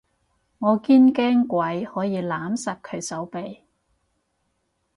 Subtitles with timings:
[0.57, 3.61] 我堅驚鬼可以攬實佢手臂